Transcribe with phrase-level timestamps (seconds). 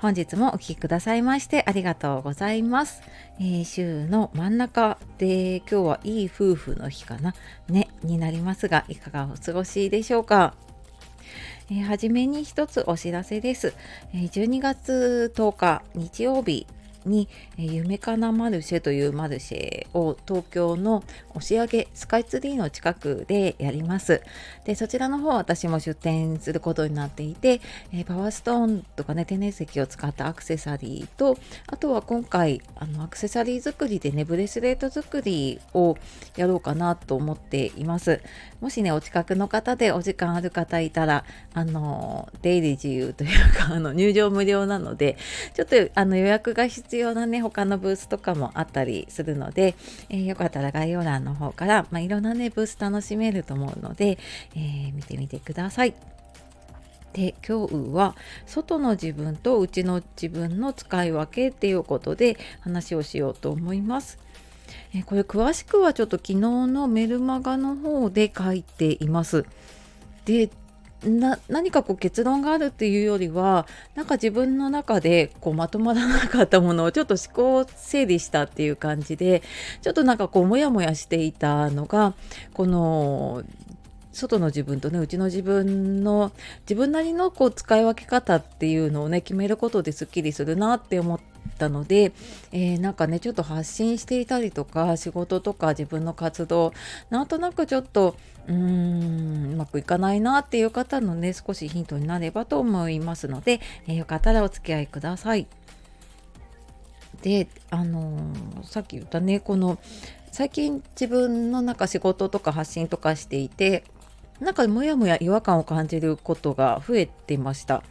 [0.00, 3.02] 本日もお聴きくださいましてありがとうございます。
[3.38, 7.34] えー週の真ん中で今日はいい夫婦の日かな
[7.68, 10.54] ねになりますがいかがお過ごしでしょうか？
[11.70, 13.74] えーはじめに一つお知らせです。
[14.14, 16.66] え12月10日日曜日
[17.04, 17.28] に、
[17.58, 21.02] え夢かなマルシェというマルシェを東京の
[21.34, 24.22] 押上スカイツリーの近くでやります。
[24.64, 27.60] でそちらの方私も出店することになっていて、
[27.92, 35.96] えパワーストーンとかね天然石を使ったアクセサリーとあとは今回あのアクセサリー作りでねブレスレット作りを
[36.36, 38.20] やろうかなと思っています
[38.60, 45.16] もしねお近くの方でお時間ある方いたらあの出入り自由というかあの入場無料なので
[45.54, 49.74] ちょっとあの予約が必要なね他のブースとかもあったりするので、
[50.08, 54.18] えーよかったら概要欄の方から、まあ、いろんなねブース楽しめると思うので、
[54.54, 55.94] え見てみてください。
[57.12, 58.14] で今日は
[58.46, 64.18] 外の自分と内の自分の使い分けっていうことで話をしようと思います。
[64.94, 69.44] えこれ詳しくはちょっと昨日のメルマガの方で書いています。
[70.24, 70.50] で
[71.04, 79.42] な何かこう結論があるっていうよりはなんか自分の中でこうまとまらなかったものをちょっと思考整理したっていう感じで
[79.80, 82.14] ちょっとなんかこうモヤモヤしていたのが
[82.52, 83.42] この
[84.12, 91.20] 外の自分とねうちの自分の自分なりのこう使い分け方っていうのをね決めることですっきりするなって思っ
[91.58, 92.12] たので、
[92.52, 96.72] えーなんかねちょっと発信していたりとか仕事とか自分の活動
[97.10, 105.46] なんとなくちょっとうーんうまくいかないなっていう方のね少しヒントになればと思いますので、えーよかったらお付き合いください。
[107.22, 109.78] であのーさっき言ったねこの
[110.32, 113.84] 最近自分のなんか仕事とか発信とかしていて
[114.40, 117.82] なんかもやもや違和感を感じることが増えてました。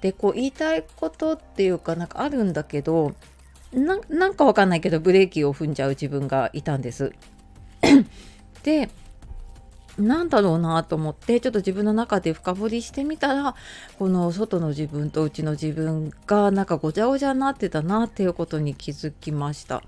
[0.00, 3.14] でこう言いたいことっていうかなんかあるんだけど
[3.72, 7.12] ななんかわかんないけどブレーキを踏んじゃう自分がいたんです。
[8.62, 8.88] で
[9.98, 13.54] なんだろうなと思ってちょっと自分の中で深掘りしてみたら
[13.98, 19.82] この外の自分と内の自分がなんかごちゃごちゃになってたなっていうことに気づきました。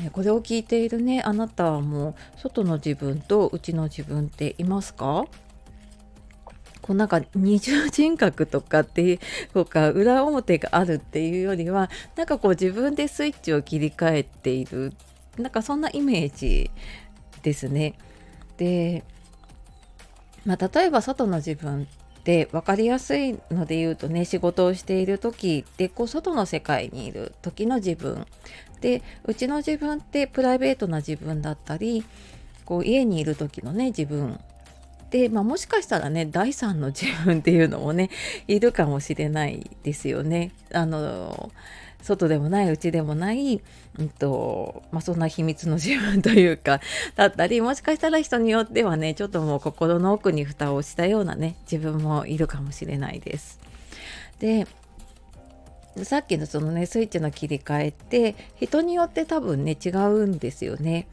[0.00, 5.24] えーこれを聞いているねあなたはもう外の自分と内の自分っていますか？
[6.82, 9.20] こうなんか二重人格とかってい
[9.54, 14.92] うか裏表があるっていうよりはなんかこう自分でスイッチを切り替えている
[15.36, 16.70] なんかそんなイメージ
[17.42, 17.94] ですね。
[18.56, 19.04] で、
[20.44, 21.84] まあ、例えば外の自分
[22.18, 28.26] って分かりやすいので言うとね仕事をしている時ってこう外の世界にいる時の自分
[28.80, 32.04] でうちの自分ってプライベートな自分だったり
[32.64, 34.38] こう家にいる時のね自分
[35.10, 38.10] で、まあ、もしかしたらね第三の自分っていうのもね
[38.46, 40.52] いるかもしれないですよね。
[40.72, 41.50] あの
[42.02, 43.60] 外でもない内でもない、
[43.98, 46.80] うんとまあ、そんな秘密の自分というか
[47.16, 53.58] だったりもしかしたら人によってはねちょっともう心の奥に蓋をしたようなね自分もいるかもしれないです。
[54.38, 54.66] で
[56.04, 61.08] さっきのそのねスイッチの切り替えって人によって多分ね違うんですよね。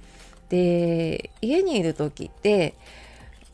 [0.50, 2.76] で家にいる時って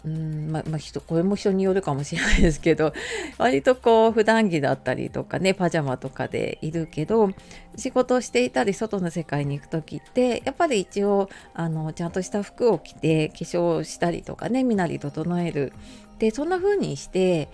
[0.03, 2.91] うんままあ、人これも人によるかもしれないですけど
[3.37, 7.29] 割とこう普段着だったりとかねパジャマとかでいるけど
[7.75, 15.71] 仕事をしていたり外の世界に行く時ってやっぱり一応あのちゃんとした服を着て化粧したりとかね身なり整える
[16.17, 17.49] でそんな風にして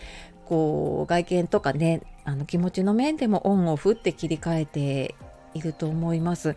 [0.45, 5.15] こう外見とかねあの気持ちの面でもオンオフって切り替えて
[5.53, 6.55] いると思います。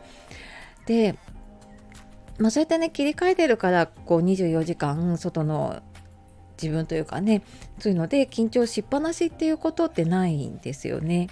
[0.86, 1.16] で
[2.40, 5.82] まあ、そうやってね切り替えてるからこう24時間外の
[6.60, 7.42] 自分というかね
[7.78, 11.28] そういうので緊張しっぱなしっていうことってないんですよね。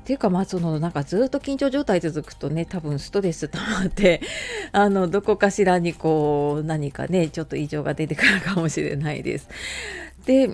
[0.00, 4.20] っていうかまあそのなんかずっと緊張状態続くとね多分ストレス溜まって
[4.70, 9.48] あのどこかしらにこう何かねちょっと異常が出てくるかもしれないです。
[10.24, 10.48] で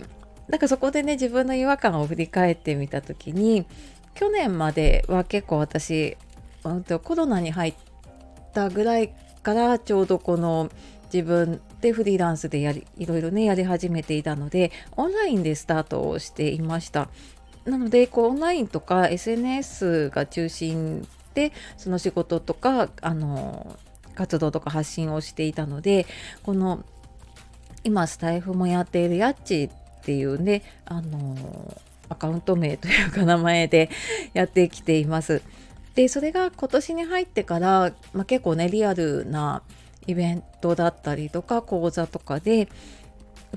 [0.49, 3.67] なんかそこでね自分の違和感を振り返ってみた時に
[4.15, 6.17] 去年までは結構私
[6.65, 7.75] うんとコロナに入っ
[8.55, 10.71] たぐらいからちょうどこの
[11.13, 17.09] 自分でフリーランスでやりいろいろねやり始めていたのでオンラインでスタートをしていました。
[17.65, 23.79] なのでこうオンラインとか SNS が中心でその仕事とかあの
[24.15, 26.07] 活動とか発信をしていたので
[26.43, 26.85] この
[27.85, 31.77] 今スタイフもやっているヤッチっていうねあの
[32.09, 33.91] アカウント名というか名前で
[34.35, 35.43] やってきています。
[35.95, 39.63] でそれが今年に入ってから、まあ、結構ねリアルな
[40.07, 42.69] イベントだったりとか講座とかで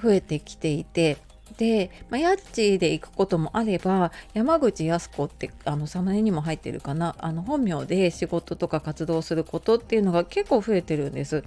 [0.02, 1.18] 増えてきていて
[1.58, 11.44] で、まあ、ヤッチで行くこともあれば山口靖子ってあのサムネにも入ってるかなあの本名で仕事とか活動することっていうのが結構増えてるんです。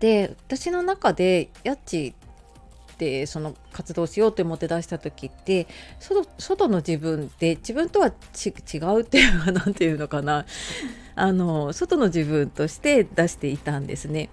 [0.00, 2.23] で私の中でヤッチっ
[2.94, 5.66] てその活動しようと思って出した時って
[6.38, 10.46] 外の自分って自分とは違うっていうのは何て言うのかな
[11.16, 14.28] あの外の自分として出していたんですね。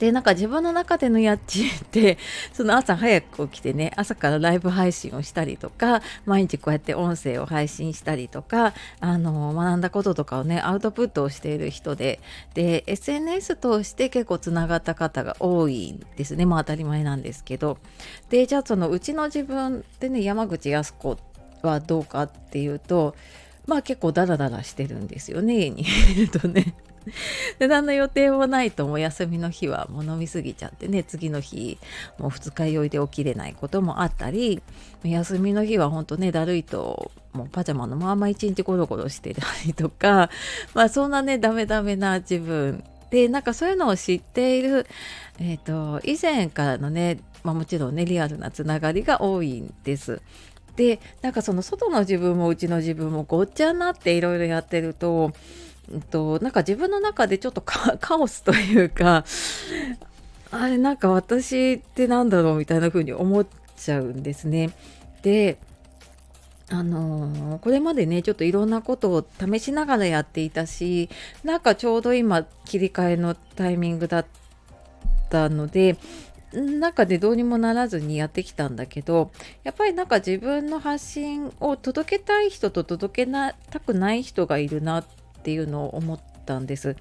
[0.00, 2.16] でなんか自分の中でのやっちって
[2.54, 12.18] その朝早く起きてね朝からライブ配信をしたりとか毎日こうやって音声を配信したりとかあの学んだこととかをねアウトプットをしている人で
[12.54, 16.46] で SNS 通して結構つながった方が多いんですね。
[16.46, 17.76] まあ当たり前なんですけど。
[18.30, 21.18] でじゃあそのうちの自分でね山口靖子
[21.62, 23.14] はどうかっていうと
[23.66, 25.84] まあ結構ダラダラしてるんですよね家に。
[26.16, 26.74] いるとね。
[27.58, 31.78] で何の予定もないともう休みの日はもう飲みすぎちゃってね次の日
[32.18, 34.62] もう二日酔いで起きれないこともあったり
[35.02, 40.30] 休みの日はほんとねだるいともうパジャマのまま一日ゴロゴロしてたりとか
[40.74, 44.86] まあそんなねダメダメな自分でなんかそういうのを知っている、
[45.40, 50.22] えーと、以前からのね、まあ、もちろんねリアルなつながりが多いんです。
[50.76, 55.32] でなんかその外の自分もうちの自分もごっちゃになっていろいろやってると
[56.10, 59.24] となんか自分の中でちょっと カオスというか
[60.50, 63.46] あれなんか私ってなんだろうみたいな風に思っ
[63.76, 64.70] ちゃうんですね。
[65.22, 65.58] で
[66.72, 71.10] あのー、これまでねちょっといろんなことを試しながらやっていたし
[71.42, 74.26] なんかちょうど今切り替えのタイミングだっ
[75.30, 75.96] たので
[76.52, 79.32] なんかでどうにもならずにやってきたんだけど
[79.64, 85.04] やっぱりなんか自分の発信を届けたい人と届けなたくない人がいるなっ
[85.40, 86.96] っていうのを思ったんです。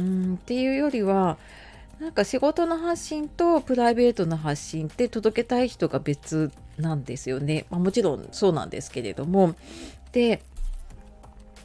[0.00, 1.38] うんっていうよりは
[2.00, 7.66] なんか仕事の発信とプライベートの発信って届けたい人が別なんですよね。
[7.70, 9.54] まあ、もちろんそうなんですけれども。
[10.10, 10.42] で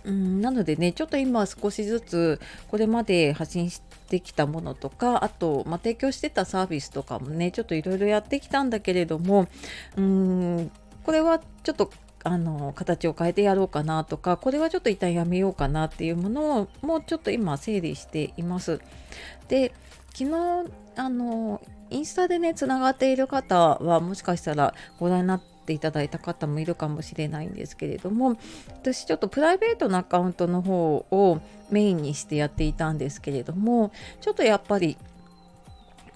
[0.05, 2.39] うんなのでねちょっと今少しずつ
[2.69, 9.47] これまで発信してきたものとかあと、まあ、提供してたサービスとかもねちょっといろいろやってきたんだけれども
[9.97, 10.71] うん
[11.03, 11.91] これはちょっと
[12.27, 18.81] あの形を変えてやろうかなとかこれはちょっと一旦やめようかなっていうものをもうちょっと今整理しています。
[19.47, 19.73] で
[20.13, 28.37] 昨日あのインスタでねつながっている方はもしかしたらご覧になっていただいた方もいるかもしれないんですけれども
[28.69, 31.39] 私ちょっとプライベートなアカウントの方を
[31.69, 33.91] メインにしてやっていたんですけれども
[34.21, 34.97] ちょっとやっぱり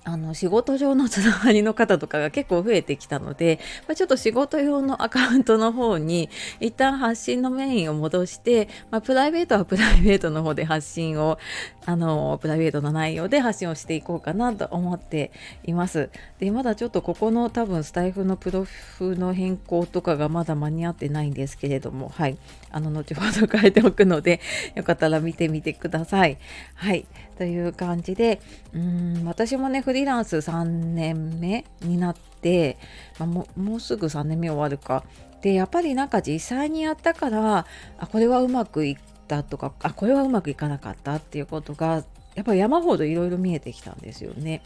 [0.03, 11.37] あの仕事上のつながりの方とかが結構増えてきたので、まあ、ちょっと仕事用のアカウントの方に一旦発信のメインを戻して、まあ、プライベートはプライベートの方で発信を
[11.85, 15.31] あのプライベートの内容で発信をしていこうかなと思って
[15.65, 16.09] います。
[16.39, 22.37] でまだちょっとここの多分スタイフのプロフの変更とかがまだ間に合ってないんですけれどもはい
[22.71, 24.39] あの後ほど変えておくので
[24.75, 26.37] よかったら見てみてください。
[26.75, 27.05] はい
[27.37, 28.39] という感じで
[28.73, 32.77] うん私もねフリーランス3年目になって、
[33.17, 35.03] まあ、ももうすぐ3年目終わるか
[35.41, 37.65] でやっぱりなんか実際にやったから
[37.97, 42.03] あこれはうまくいったとかあこれはうまくいかなかったっていうことが
[42.35, 44.61] やっぱり山ほどいろいろ見えてきたんですよね。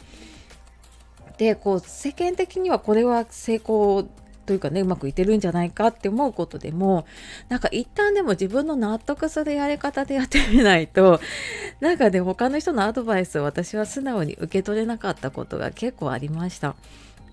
[1.38, 4.08] でこう世間的にはこれは成功
[4.46, 7.04] というかねうまくいってるんじゃないかって思うことでも
[7.48, 11.20] なんか一旦でも自分の納得するやり方でやってみないと
[11.80, 16.76] なんかね他の人のアドバイスを私は素直に受け取れなかったことが結構ありました。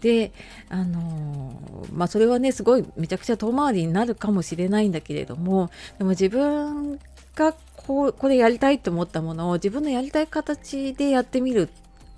[0.01, 0.33] で
[0.67, 6.99] あのー、まあそれはねすごいめちゃくちゃ遠回りになるかもしれないんだけれどもでも自分
[7.35, 7.53] が
[7.87, 11.69] こうこれやりたいと思ったものを自分のやりたい形でやってみる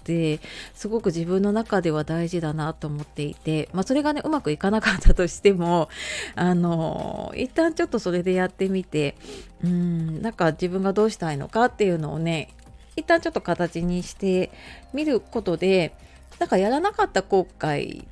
[0.06, 0.40] って
[0.76, 5.90] すごく自分の中では大事だなと思っていて、まあ、それがねうまくいかなかったとしても
[6.36, 9.16] あの一旦ちょっとそれでやってみて
[9.64, 12.50] うんなんか自分がどうしたいのかっていうのをね
[12.96, 14.52] 一旦ちょっと形にして
[14.94, 15.96] みることで
[16.40, 18.06] なんかやらなかった後悔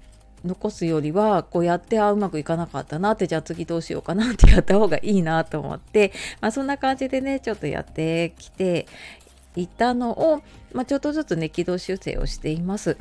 [0.44, 8.88] 残すよりはこうやってあうまくいかなかったなってじゃあ次どうしようかなってやった方がいいなと思って、まあ、そんな感じでねちょっとやってきて
[9.56, 10.42] いたのを、
[10.74, 12.98] まあ、ちょっとずつね軌道修正をしています。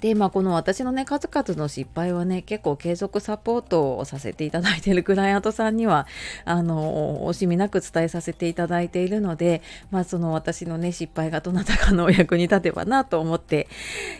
[0.00, 6.06] でまあこの私のね数々の失敗はね結構継続サポートをさせていただいているクライアントさんには
[6.44, 13.68] あの惜しみなく伝えさせていただいているのでまあその私のね失敗がどなたかのお役に立てばなと思って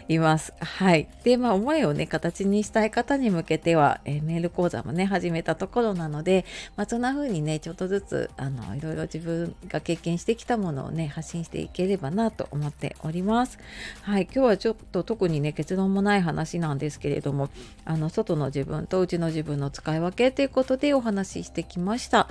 [0.09, 0.53] います。
[0.61, 6.45] はいでまあ思いをね形にしたい方に向けては、え、メール講座もね始めたところなので
[6.77, 13.59] まあそんな風にねちょっとずつあのいろいろ自分が経験してきたものをね発信していければなと思っております。
[14.03, 17.51] はい今日はちょっと特にね結論もない話なんですけれども
[17.85, 22.27] あの外の自分と内の自分の使い分けということでお話ししてきました、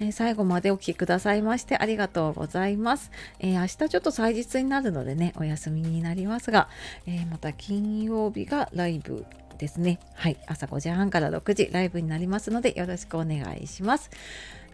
[0.00, 6.68] えー、最後までお聴きくださいましてありがとうございます、えー、明日ちょっと祭日になるのでねお休みになりますが、
[7.06, 9.24] えー、また金曜日がライブ
[9.56, 10.00] ですね。
[10.14, 14.10] はい朝5時半から6時ライブになりますのでよろしくお願いします。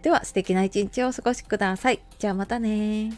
[0.01, 1.99] では素敵な一日をお過ごしください。
[2.17, 3.11] じゃあまたね